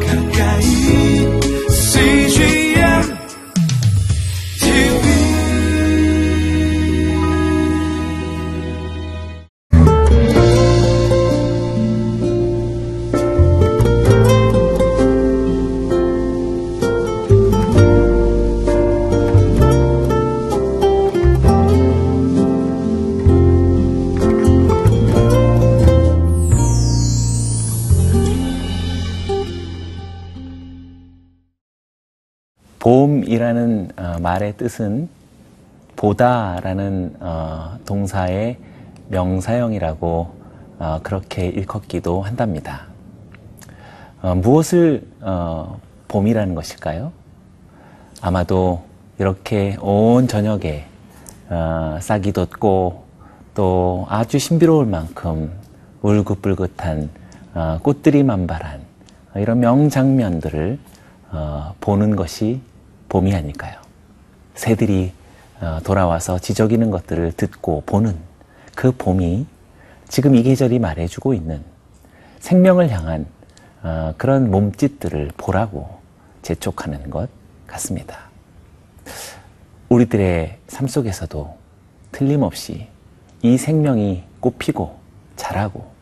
[0.00, 0.21] 가까
[32.82, 35.08] 봄이라는 어, 말의 뜻은
[35.94, 38.58] 보다라는 어, 동사의
[39.08, 40.34] 명사형이라고
[40.80, 42.86] 어, 그렇게 일컫기도 한답니다.
[44.20, 47.12] 어, 무엇을 어, 봄이라는 것일까요?
[48.20, 48.82] 아마도
[49.20, 50.84] 이렇게 온 저녁에
[51.50, 53.04] 어, 싹이 돋고
[53.54, 55.52] 또 아주 신비로울 만큼
[56.02, 57.10] 울긋불긋한
[57.54, 58.80] 어, 꽃들이 만발한
[59.36, 60.80] 어, 이런 명장면들을
[61.30, 62.60] 어, 보는 것이
[63.12, 63.78] 봄이 아닐까요?
[64.54, 65.12] 새들이
[65.60, 68.16] 어, 돌아와서 지저귀는 것들을 듣고 보는
[68.74, 69.44] 그 봄이
[70.08, 71.62] 지금 이 계절이 말해주고 있는
[72.40, 73.26] 생명을 향한
[73.82, 76.00] 어, 그런 몸짓들을 보라고
[76.40, 77.28] 재촉하는 것
[77.66, 78.30] 같습니다.
[79.90, 81.54] 우리들의 삶 속에서도
[82.12, 82.88] 틀림없이
[83.42, 84.98] 이 생명이 꽃피고
[85.36, 85.92] 자라고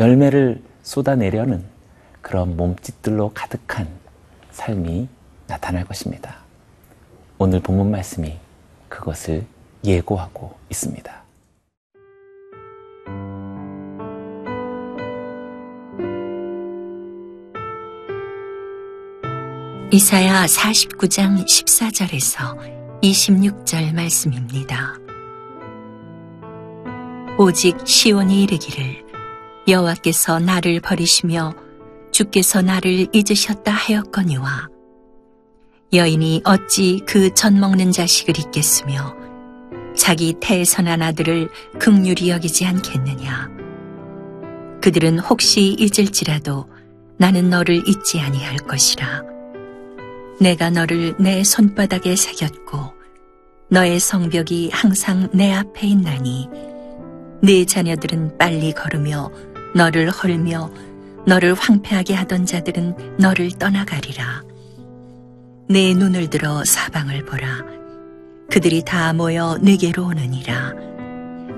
[0.00, 1.62] 열매를 쏟아내려는
[2.20, 3.86] 그런 몸짓들로 가득한
[4.50, 5.08] 삶이
[5.46, 6.47] 나타날 것입니다.
[7.40, 8.36] 오늘 본문 말씀이
[8.88, 9.46] 그것을
[9.84, 11.22] 예고하고 있습니다.
[19.92, 24.98] 이사야 49장 14절에서 26절 말씀입니다.
[27.38, 29.06] 오직 시온이 이르기를
[29.68, 31.54] 여호와께서 나를 버리시며
[32.10, 34.77] 주께서 나를 잊으셨다 하였거니와
[35.92, 39.16] 여인이 어찌 그 젖 먹는 자식을 잊겠으며
[39.96, 43.48] 자기 태선한 아들을 극률이 여기지 않겠느냐
[44.82, 46.66] 그들은 혹시 잊을지라도
[47.16, 49.22] 나는 너를 잊지 아니할 것이라
[50.40, 52.92] 내가 너를 내 손바닥에 새겼고
[53.70, 56.48] 너의 성벽이 항상 내 앞에 있나니
[57.42, 59.30] 네 자녀들은 빨리 걸으며
[59.74, 60.70] 너를 헐며
[61.26, 64.47] 너를 황폐하게 하던 자들은 너를 떠나가리라.
[65.70, 67.46] 내 눈을 들어 사방을 보라.
[68.50, 70.72] 그들이 다 모여 내게로 오느니라.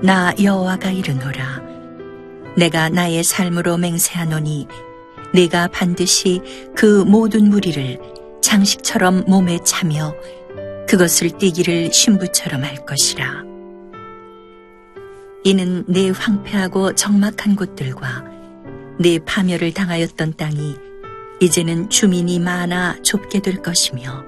[0.03, 1.61] 나 여호와가 이르노라.
[2.57, 4.67] 내가 나의 삶으로 맹세하노니
[5.33, 6.41] 네가 반드시
[6.75, 7.99] 그 모든 무리를
[8.41, 10.13] 장식처럼 몸에 차며
[10.89, 13.45] 그것을 띠기를 신부처럼 할 것이라.
[15.45, 18.25] 이는 내 황폐하고 적막한 곳들과
[18.99, 20.90] 내 파멸을 당하였던 땅이
[21.41, 24.23] 이제는 주민이 많아 좁게 될 것이며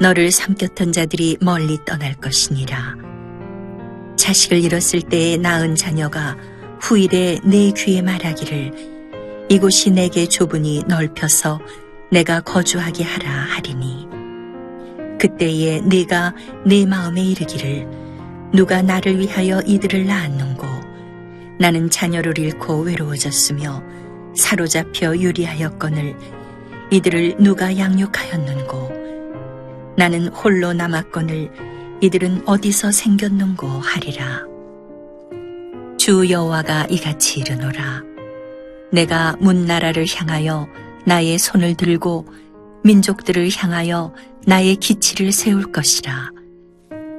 [0.00, 2.96] 너를 삼켰던 자들이 멀리 떠날 것이니라.
[4.16, 6.38] 자식을 잃었을 때에 낳은 자녀가
[6.80, 11.60] 후일에 내 귀에 말하기를 이곳이 내게 좁으니 넓혀서
[12.10, 14.08] 내가 거주하게 하라 하리니
[15.20, 16.34] 그때에 네가
[16.64, 17.86] 내 마음에 이르기를
[18.54, 20.66] 누가 나를 위하여 이들을 낳았는고
[21.58, 23.93] 나는 자녀를 잃고 외로워졌으며
[24.34, 26.16] 사로잡혀 유리하였거늘
[26.90, 29.94] 이들을 누가 양육하였는고?
[29.96, 31.50] 나는 홀로 남았거늘
[32.00, 34.44] 이들은 어디서 생겼는고 하리라.
[35.96, 38.02] 주 여호와가 이같이 이르노라.
[38.92, 40.68] 내가 문나라를 향하여
[41.06, 42.26] 나의 손을 들고
[42.84, 44.14] 민족들을 향하여
[44.46, 46.30] 나의 기치를 세울 것이라.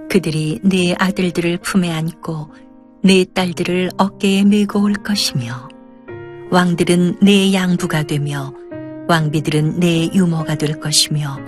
[0.10, 2.54] 그들이 네 아들들을 품에 안고
[3.02, 5.70] 네 딸들을 어깨에 메고 올 것이며
[6.52, 8.54] 왕들은 네 양부가 되며
[9.08, 11.40] 왕비들은 네 유모가 될 것이며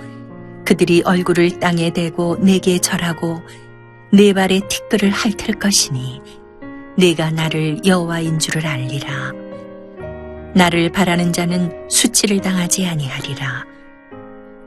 [0.64, 3.40] 그들이 얼굴을 땅에 대고 내게 절하고
[4.12, 6.20] 네 발에 티끌을 핥을 것이니
[6.98, 9.32] 네가 나를 여호와인 줄을 알리라.
[10.54, 13.64] 나를 바라는 자는 수치를 당하지 아니하리라.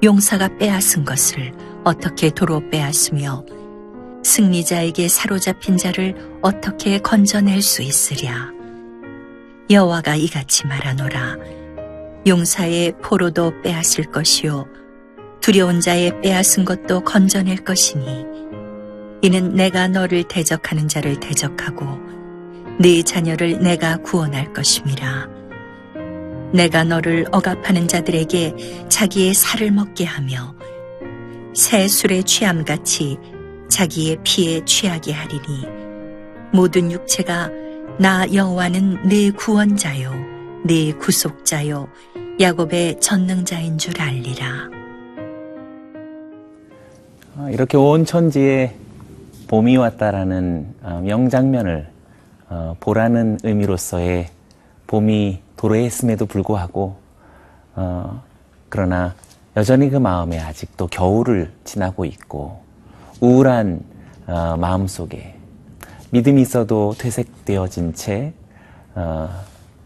[0.04, 1.51] 용사가 빼앗은 것을
[1.83, 3.45] 어떻게 도로 빼앗으며
[4.24, 8.61] 승리자에게 사로잡힌 자를 어떻게 건져낼 수 있으랴.
[9.71, 11.38] 여호와가 이같이 말하노라.
[12.27, 14.65] 용사의 포로도 빼앗을 것이요
[15.39, 18.25] 두려운 자의 빼앗은 것도 건져낼 것이니
[19.21, 21.85] 이는 내가 너를 대적하는 자를 대적하고
[22.79, 25.29] 네 자녀를 내가 구원할 것임이라.
[26.53, 30.53] 내가 너를 억압하는 자들에게 자기의 살을 먹게 하며
[31.53, 33.18] 새 술에 취함같이
[33.69, 35.65] 자기의 피에 취하게 하리니
[36.51, 37.50] 모든 육체가
[38.01, 40.12] 나 여호와는 내 구원자요
[40.65, 41.88] 내 구속자요
[42.39, 44.71] 야곱의 전능자인 줄 알리라.
[47.38, 48.75] 어, 이렇게 온 천지에
[49.48, 51.89] 봄이 왔다라는 어, 명장면을
[52.50, 54.30] 어, 보라는 의미로서의
[54.88, 56.95] 봄이 도래했음에도 불구하고
[57.75, 58.24] 어,
[58.69, 59.13] 그러나
[59.56, 62.63] 여전히 그 마음에 아직도 겨울을 지나고 있고
[63.19, 63.81] 우울한
[64.25, 65.36] 어, 마음 속에
[66.13, 68.34] 믿음이 있어도 퇴색되어진 채
[68.96, 69.30] 어,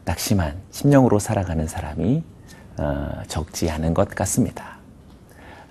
[0.05, 2.23] 낙심한 심령으로 살아가는 사람이
[2.77, 4.79] 어, 적지 않은 것 같습니다.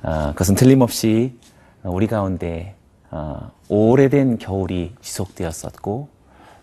[0.04, 1.36] 어, 그것은 틀림없이
[1.82, 2.76] 우리 가운데
[3.10, 6.08] 어, 오래된 겨울이 지속되었었고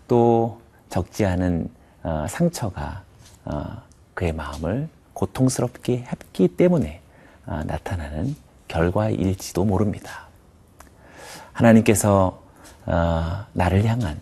[0.08, 1.68] 또 적지 않은
[2.02, 3.02] 어, 상처가
[3.44, 3.82] 어,
[4.14, 7.02] 그의 마음을 고통스럽게 했기 때문에
[7.44, 8.36] 어, 나타나는
[8.68, 10.28] 결과일지도 모릅니다.
[11.52, 12.41] 하나님께서 어,
[13.52, 14.20] 나를 향한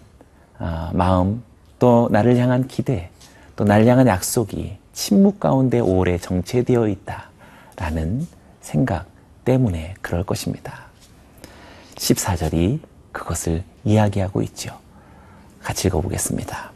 [0.58, 1.42] 어, 마음
[1.78, 3.10] 또 나를 향한 기대
[3.56, 8.26] 또 나를 향한 약속이 침묵 가운데 오래 정체되어 있다라는
[8.60, 9.06] 생각
[9.44, 10.84] 때문에 그럴 것입니다.
[11.94, 12.80] 14절이
[13.12, 14.78] 그것을 이야기하고 있죠.
[15.62, 16.72] 같이 읽어보겠습니다.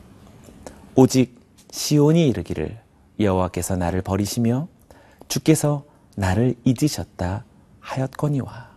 [0.94, 1.38] 오직
[1.70, 2.78] 시온이 이르기를
[3.20, 4.68] 여호와께서 나를 버리시며
[5.28, 5.84] 주께서
[6.16, 7.44] 나를 잊으셨다
[7.80, 8.73] 하였거니와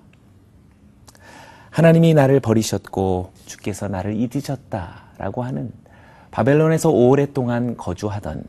[1.77, 5.71] 하나님이 나를 버리셨고 주께서 나를 잊으셨다라고 하는
[6.31, 8.43] 바벨론에서 오랫동안 거주하던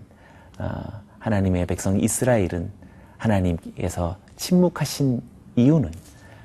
[0.59, 0.71] 어,
[1.19, 2.71] 하나님의 백성 이스라엘은
[3.19, 5.21] 하나님께서 침묵하신
[5.57, 5.93] 이유는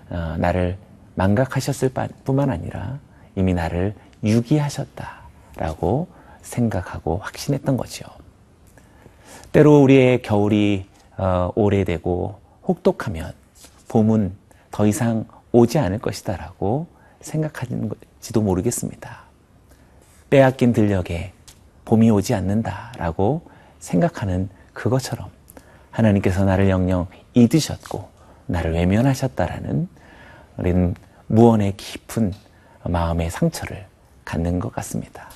[0.09, 0.75] 어, 나를
[1.15, 1.91] 망각하셨을
[2.25, 2.99] 뿐만 아니라
[3.37, 6.09] 이미 나를 유기하셨다라고
[6.41, 8.07] 생각하고 확신했던 거죠.
[9.53, 10.85] 때로 우리의 겨울이
[11.15, 13.31] 어, 오래되고 혹독하면
[13.87, 14.35] 봄은
[14.69, 15.23] 더 이상
[15.53, 16.87] 오지 않을 것이다라고
[17.21, 19.23] 생각하는지도 모르겠습니다.
[20.29, 21.31] 빼앗긴 들녘에
[21.85, 23.43] 봄이 오지 않는다라고
[23.79, 25.29] 생각하는 그것처럼
[25.91, 28.09] 하나님께서 나를 영영 잊으셨고
[28.47, 29.87] 나를 외면하셨다라는
[30.57, 30.95] 우리는
[31.27, 32.33] 무언의 깊은
[32.85, 33.85] 마음의 상처를
[34.25, 35.29] 갖는 것 같습니다.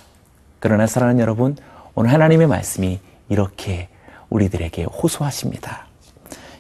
[0.59, 1.55] 그러나 사랑하는 여러분,
[1.93, 2.99] 오늘 하나님의 말씀이
[3.29, 3.89] 이렇게
[4.29, 5.85] 우리들에게 호소하십니다.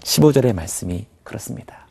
[0.01, 1.86] 15절의 말씀이 그렇습니다.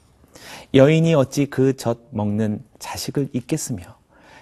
[0.75, 3.83] 여인이 어찌 그 젖 먹는 자식을 잊겠으며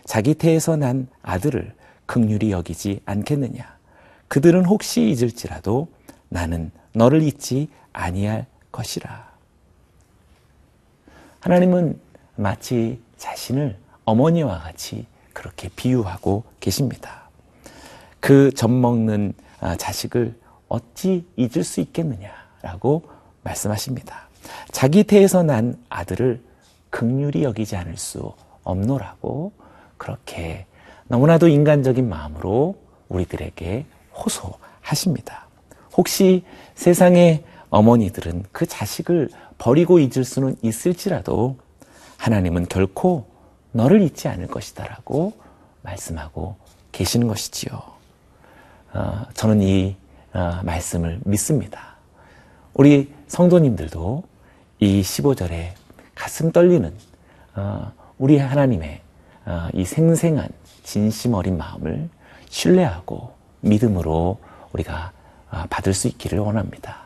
[0.05, 1.75] 자기 태에서 난 아들을
[2.07, 3.77] 극률이 여기지 않겠느냐.
[4.29, 5.89] 그들은 혹시 잊을지라도
[6.29, 9.33] 나는 너를 잊지 아니할 것이라.
[11.41, 12.01] 하나님은
[12.37, 17.29] 마치 자신을 어머니와 같이 그렇게 비유하고 계십니다.
[18.21, 20.35] 그 젖 먹는 아, 자식을
[20.69, 23.09] 어찌 잊을 수 있겠느냐라고
[23.43, 24.29] 말씀하십니다.
[24.73, 26.41] 자기 태에서 난 아들을
[26.91, 28.33] 극률이 여기지 않을 수
[28.63, 29.53] 없노라고
[29.97, 30.67] 그렇게
[31.09, 32.77] 너무나도 인간적인 마음으로
[33.09, 33.87] 우리들에게
[34.17, 35.47] 호소하십니다.
[35.97, 36.45] 혹시
[36.75, 41.59] 세상의 어머니들은 그 자식을 버리고 잊을 수는 있을지라도
[42.17, 43.27] 하나님은 결코
[43.73, 45.33] 너를 잊지 않을 것이다라고
[45.83, 46.57] 말씀하고
[46.93, 47.83] 계시는 것이지요.
[48.95, 49.97] 어, 저는 이
[50.33, 51.97] 어, 말씀을 믿습니다.
[52.75, 54.23] 우리 성도님들도
[54.81, 55.71] 이 15절에
[56.15, 56.93] 가슴 떨리는
[57.55, 59.01] 어, 우리 하나님의
[59.47, 60.49] 어, 이 생생한
[60.83, 62.09] 진심 어린 마음을
[62.49, 64.39] 신뢰하고 믿음으로
[64.73, 65.13] 우리가
[65.51, 67.05] 어, 받을 수 있기를 원합니다.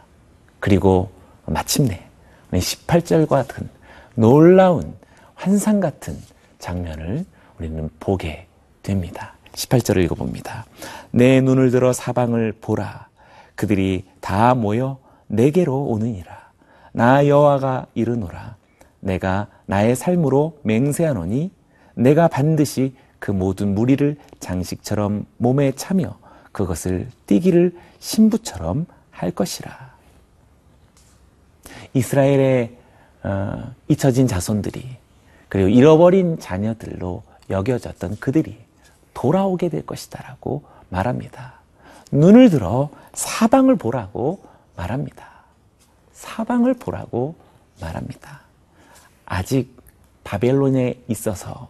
[0.60, 1.10] 그리고
[1.46, 2.04] 마침내
[2.52, 3.68] 18절과 같은
[4.14, 4.94] 놀라운
[5.34, 6.16] 환상 같은
[6.58, 7.24] 장면을
[7.58, 8.46] 우리는 보게
[8.82, 9.34] 됩니다.
[9.52, 10.66] 18절을 읽어봅니다.
[11.10, 13.08] 내 눈을 들어 사방을 보라.
[13.54, 16.47] 그들이 다 모여 내게로 오느니라.
[16.98, 18.56] 나 여호와가 이르노라.
[18.98, 21.52] 내가 나의 삶으로 맹세하노니
[21.94, 26.18] 내가 반드시 그 모든 무리를 장식처럼 몸에 차며
[26.50, 29.70] 그것을 띠기를 신부처럼 할 것이라.
[31.94, 32.76] 이스라엘의
[33.22, 34.84] 어, 잊혀진 자손들이
[35.48, 38.58] 그리고 잃어버린 자녀들로 여겨졌던 그들이
[39.14, 41.60] 돌아오게 될 것이다라고 말합니다.
[42.10, 44.42] 눈을 들어 사방을 보라고
[44.74, 45.37] 말합니다.
[46.18, 47.36] 사방을 보라고
[47.80, 48.40] 말합니다.
[49.24, 49.72] 아직
[50.24, 51.68] 바벨론에 있어서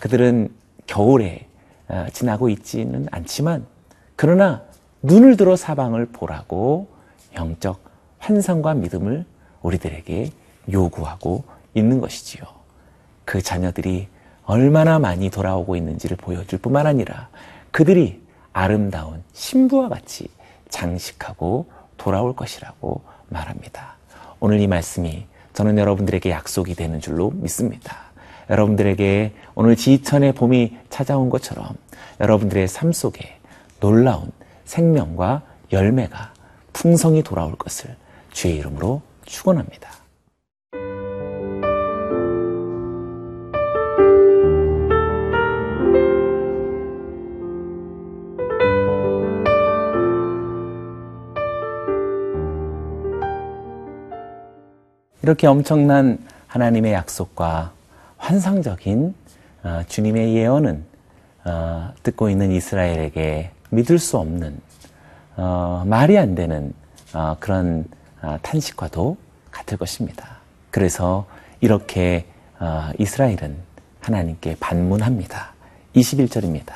[0.00, 0.52] 그들은
[0.86, 1.46] 겨울에
[1.86, 3.64] 어, 지나고 있지는 않지만
[4.16, 4.62] 그러나
[5.02, 6.88] 눈을 들어 사방을 보라고
[7.36, 7.80] 영적
[8.18, 9.24] 환상과 믿음을
[9.62, 10.32] 우리들에게
[10.72, 11.44] 요구하고
[11.74, 12.42] 있는 것이지요.
[13.24, 14.08] 그 자녀들이
[14.44, 17.28] 얼마나 많이 돌아오고 있는지를 보여줄 뿐만 아니라
[17.70, 18.20] 그들이
[18.52, 20.28] 아름다운 신부와 같이
[20.68, 23.96] 장식하고 돌아올 것이라고 말합니다.
[24.40, 28.08] 오늘 이 말씀이 저는 여러분들에게 약속이 되는 줄로 믿습니다.
[28.50, 31.68] 여러분들에게 오늘 지천의 봄이 찾아온 것처럼
[32.20, 33.38] 여러분들의 삶 속에
[33.80, 34.30] 놀라운
[34.64, 35.42] 생명과
[35.72, 36.32] 열매가
[36.72, 37.96] 풍성이 돌아올 것을
[38.30, 39.97] 주의 이름으로 축원합니다.
[55.28, 56.16] 이렇게 엄청난
[56.46, 57.72] 하나님의 약속과
[58.16, 59.14] 환상적인
[59.62, 60.84] 어, 주님의 예언은
[61.44, 64.58] 어, 듣고 있는 이스라엘에게 믿을 수 없는
[65.36, 66.72] 어, 말이 안 되는
[67.12, 67.84] 어, 그런
[68.22, 69.18] 어, 탄식과도
[69.50, 70.38] 같을 것입니다.
[70.70, 71.26] 그래서
[71.60, 72.24] 이렇게
[72.58, 73.54] 어, 이스라엘은
[74.00, 75.52] 하나님께 반문합니다.
[75.94, 76.72] 21절입니다.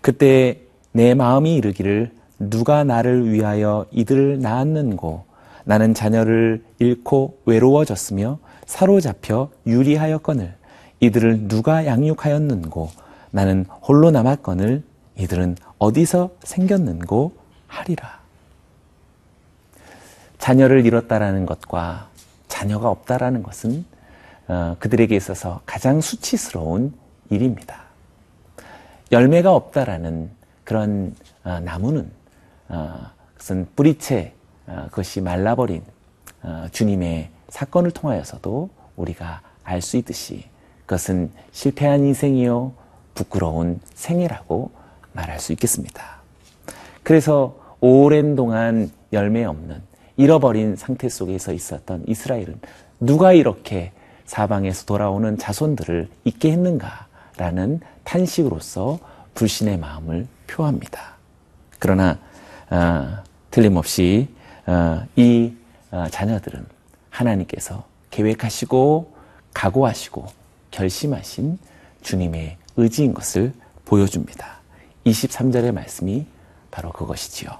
[0.00, 5.27] 그때 내 마음이 이르기를 누가 나를 위하여 이들을 낳았는고
[5.68, 10.54] 나는 자녀를 잃고 외로워졌으며 사로잡혀 유리하였거늘
[11.00, 12.88] 이들을 누가 양육하였는고
[13.32, 14.82] 나는 홀로 남았거늘
[15.18, 17.34] 이들은 어디서 생겼는고
[17.66, 18.18] 하리라.
[20.38, 22.08] 자녀를 잃었다라는 것과
[22.48, 23.84] 자녀가 없다라는 것은
[24.46, 26.94] 어, 그들에게 있어서 가장 수치스러운
[27.28, 27.82] 일입니다.
[29.12, 30.30] 열매가 없다라는
[30.64, 32.10] 그런 어, 나무는
[32.68, 34.37] 어, 그것은 뿌리채 어,
[34.90, 35.82] 그것이 말라버린
[36.42, 40.44] 어, 주님의 사건을 통하여서도 우리가 알 수 있듯이
[40.86, 42.72] 그것은 실패한 인생이요
[43.14, 44.70] 부끄러운 생애라고
[45.12, 46.18] 말할 수 있겠습니다.
[47.02, 49.82] 그래서 오랜 동안 열매 없는
[50.16, 52.60] 잃어버린 상태 속에서 있었던 이스라엘은
[53.00, 53.92] 누가 이렇게
[54.24, 58.98] 사방에서 돌아오는 자손들을 잊게 했는가라는 탄식으로서
[59.34, 61.16] 불신의 마음을 표합니다.
[61.78, 62.18] 그러나
[62.70, 64.37] 어, 틀림없이 어,
[65.16, 65.52] 이
[65.90, 66.66] 어, 자녀들은
[67.10, 69.12] 하나님께서 계획하시고
[69.54, 70.26] 각오하시고
[70.70, 71.58] 결심하신
[72.02, 73.52] 주님의 의지인 것을
[73.84, 74.58] 보여줍니다.
[75.06, 76.26] 23절의 말씀이
[76.70, 77.50] 바로 그것이지요.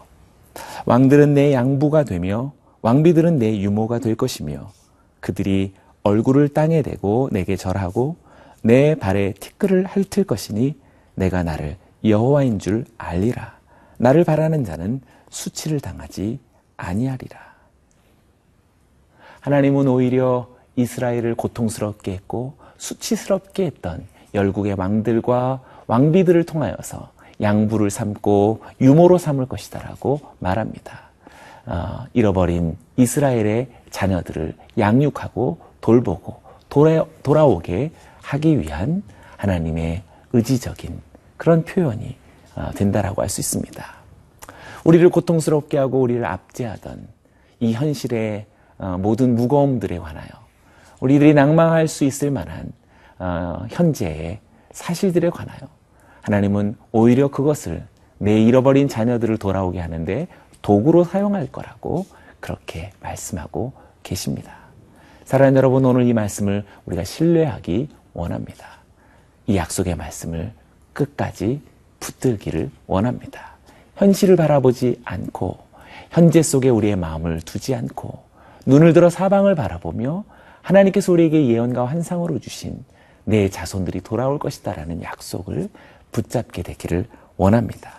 [0.84, 4.70] 왕들은 내 양부가 되며 왕비들은 내 유모가 될 것이며
[5.20, 8.16] 그들이 얼굴을 땅에 대고 내게 절하고
[8.62, 10.76] 내 발에 티끌을 핥을 것이니
[11.14, 13.58] 내가 나를 여호와인 줄 알리라.
[13.98, 15.00] 나를 바라는 자는
[15.30, 16.38] 수치를 당하지
[16.78, 17.38] 아니하리라.
[19.40, 29.46] 하나님은 오히려 이스라엘을 고통스럽게 했고 수치스럽게 했던 열국의 왕들과 왕비들을 통하여서 양부를 삼고 유모로 삼을
[29.46, 31.08] 것이다라고 말합니다.
[31.66, 37.92] 어, 잃어버린 이스라엘의 자녀들을 양육하고 돌보고 돌아, 돌아오게
[38.22, 39.02] 하기 위한
[39.36, 41.00] 하나님의 의지적인
[41.36, 42.16] 그런 표현이
[42.56, 43.97] 어, 된다라고 할 수 있습니다.
[44.84, 47.08] 우리를 고통스럽게 하고 우리를 압제하던
[47.60, 48.46] 이 현실의
[48.78, 50.28] 어, 모든 무거움들에 관하여
[51.00, 52.72] 우리들이 낭망할 수 있을 만한
[53.18, 55.60] 어, 현재의 사실들에 관하여
[56.22, 57.84] 하나님은 오히려 그것을
[58.18, 60.28] 내 잃어버린 자녀들을 돌아오게 하는데
[60.62, 62.06] 도구로 사용할 거라고
[62.40, 64.54] 그렇게 말씀하고 계십니다.
[65.24, 68.66] 사랑하는 여러분, 오늘 이 말씀을 우리가 신뢰하기 원합니다.
[69.46, 70.52] 이 약속의 말씀을
[70.92, 71.60] 끝까지
[72.00, 73.57] 붙들기를 원합니다.
[73.98, 75.58] 현실을 바라보지 않고
[76.10, 78.18] 현재 속에 우리의 마음을 두지 않고
[78.64, 80.24] 눈을 들어 사방을 바라보며
[80.62, 82.84] 하나님께서 우리에게 예언과 환상으로 주신
[83.24, 85.68] 내 자손들이 돌아올 것이다라는 약속을
[86.12, 87.92] 붙잡게 되기를 원합니다.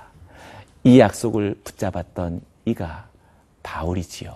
[0.83, 3.07] 이 약속을 붙잡았던 이가
[3.61, 4.35] 바울이지요.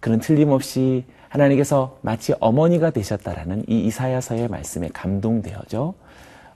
[0.00, 5.94] 그는 틀림없이 하나님께서 마치 어머니가 되셨다라는 이 이사야서의 말씀에 감동되어져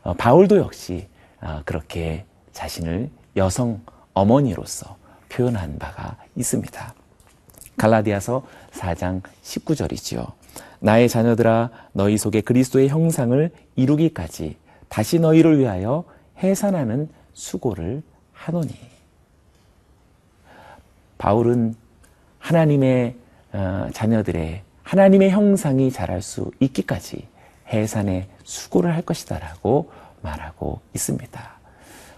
[0.03, 1.09] 어, 바울도 역시
[1.43, 3.81] 어, 그렇게 자신을 여성
[4.15, 4.97] 어머니로서
[5.29, 6.95] 표현한 바가 있습니다.
[7.77, 10.33] 갈라디아서 4장 19절이지요.
[10.81, 14.57] 나의 자녀들아 너희 속에 그리스도의 형상을 이루기까지
[14.89, 16.05] 다시 너희를 위하여
[16.43, 18.03] 해산하는 수고를
[18.33, 18.75] 하노니.
[21.19, 21.75] 바울은
[22.39, 23.17] 하나님의
[23.53, 27.29] 어, 자녀들의 하나님의 형상이 자랄 수 있기까지
[27.69, 29.91] 해산의 수고를 할 것이다라고
[30.23, 31.51] 말하고 있습니다.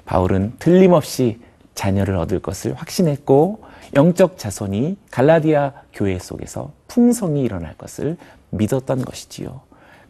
[0.05, 1.41] 바울은 틀림없이
[1.75, 3.65] 자녀를 얻을 것을 확신했고
[3.95, 8.17] 영적 자손이 갈라디아 교회 속에서 풍성이 일어날 것을
[8.51, 9.61] 믿었던 것이지요.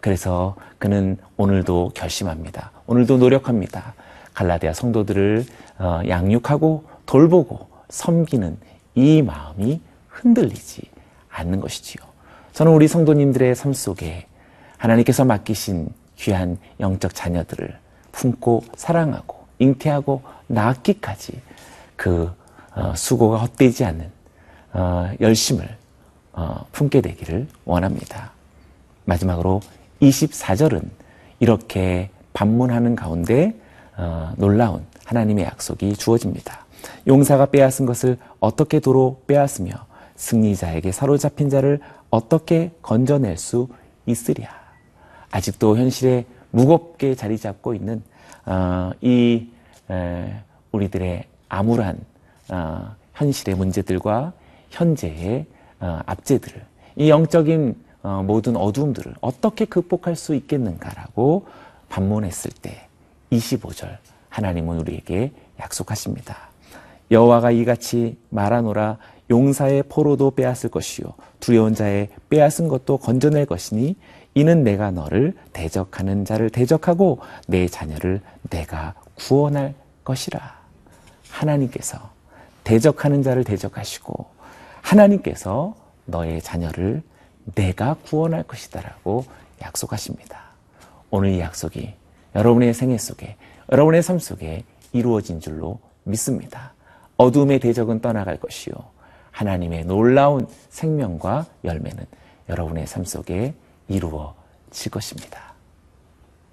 [0.01, 2.73] 그래서 그는 오늘도 결심합니다.
[2.87, 3.95] 오늘도 노력합니다.
[4.35, 5.45] 갈라디아 성도들을
[5.79, 8.59] 어, 양육하고 돌보고 섬기는
[8.95, 10.83] 이 마음이 흔들리지
[11.31, 12.03] 않는 것이지요.
[12.53, 14.27] 저는 우리 성도님들의 삶 속에
[14.77, 17.79] 하나님께서 맡기신 귀한 영적 자녀들을
[18.13, 21.41] 품고 사랑하고 잉태하고 낳기까지
[21.97, 22.31] 그
[22.75, 24.11] 어, 수고가 헛되지 않는
[24.73, 25.77] 어, 열심을
[26.73, 28.33] 품게 되기를 원합니다.
[29.05, 29.61] 마지막으로
[30.01, 30.83] 24절은
[31.41, 33.55] 이렇게 반문하는 가운데
[34.37, 36.65] 놀라운 하나님의 약속이 주어집니다.
[37.07, 39.75] 용사가 빼앗은 것을 어떻게 도로 빼앗으며
[40.17, 43.69] 승리자에게 사로잡힌 자를 어떻게 건져낼 수
[44.07, 44.49] 있으랴.
[45.31, 48.03] 아직도 현실에 무겁게 자리 잡고 있는
[48.47, 49.52] 어, 이 에,
[50.73, 51.99] 우리들의 암울한
[52.51, 54.33] 어, 현실의 문제들과
[54.71, 55.47] 현재의
[55.81, 56.63] 어, 압제들을
[56.97, 61.47] 이 영적인 어, 모든 어두움들을 어떻게 극복할 수 있겠는가라고
[61.89, 62.89] 반문했을 때
[63.31, 66.37] 25절 하나님은 우리에게 약속하십니다.
[67.11, 68.99] 여호와가 이같이 말하노라
[69.31, 71.07] 용사의 포로도 빼앗을 것이요
[71.41, 73.97] 두려운 자의 빼앗은 것도 건져낼 것이니
[74.35, 78.21] 이는 내가 너를 대적하는 자를 대적하고 내 자녀를
[78.51, 80.63] 내가 구원할 것이라.
[81.31, 82.11] 하나님께서
[82.65, 84.27] 대적하는 자를 대적하시고
[84.81, 87.03] 하나님께서 너의 자녀를
[87.55, 89.25] 내가 구원할 것이다라고
[89.63, 90.41] 약속하십니다.
[91.11, 91.95] 오늘 이 약속이
[92.35, 93.37] 여러분의 생애 속에
[93.71, 96.75] 여러분의 삶 속에 이루어진 줄로 믿습니다.
[97.17, 98.75] 어둠의 대적은 떠나갈 것이요
[99.31, 102.05] 하나님의 놀라운 생명과 열매는
[102.49, 103.55] 여러분의 삶 속에
[103.89, 105.55] 이루어질 것입니다.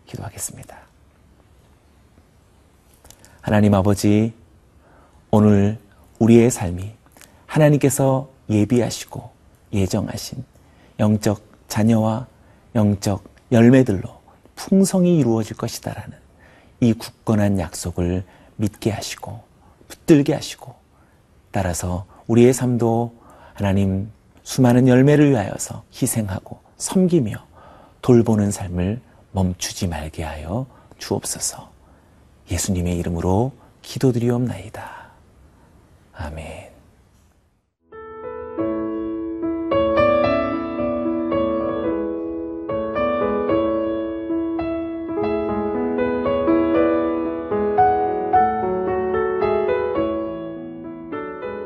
[0.06, 0.89] 기도하겠습니다.
[3.50, 4.32] 하나님 아버지,
[5.32, 5.80] 오늘
[6.20, 6.92] 우리의 삶이
[7.48, 9.28] 하나님께서 예비하시고
[9.74, 10.46] 예정하신
[11.00, 12.28] 영적 자녀와
[12.76, 14.08] 영적 열매들로
[14.56, 16.16] 풍성이 이루어질 것이다라는
[16.80, 18.24] 이 굳건한 약속을
[18.58, 19.42] 믿게 하시고
[19.88, 20.76] 붙들게 하시고
[21.50, 23.16] 따라서 우리의 삶도
[23.56, 24.12] 하나님
[24.44, 27.44] 수많은 열매를 위하여서 희생하고 섬기며
[28.04, 29.02] 돌보는 삶을
[29.32, 30.68] 멈추지 말게 하여
[31.00, 31.79] 주옵소서.
[32.52, 33.52] 예수님의 이름으로
[33.82, 35.12] 기도드리옵나이다.
[36.14, 36.70] 아멘.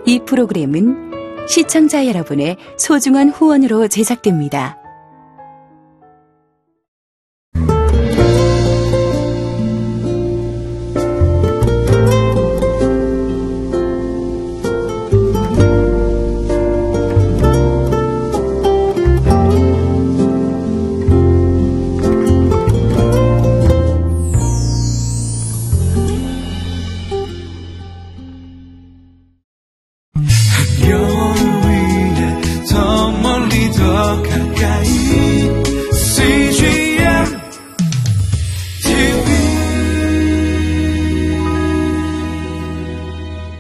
[0.06, 4.82] 이 프로그램은 시청자 여러분의 소중한 후원으로 제작됩니다.